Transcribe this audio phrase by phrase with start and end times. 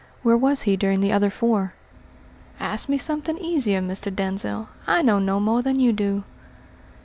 [0.23, 1.73] Where was he during the other four?"
[2.59, 4.11] "Ask me something easier, Mr.
[4.11, 4.67] Denzil.
[4.87, 6.23] I know no more than you do."